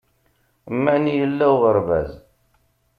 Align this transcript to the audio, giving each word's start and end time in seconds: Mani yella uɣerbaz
Mani 0.83 1.11
yella 1.19 1.45
uɣerbaz 1.53 2.11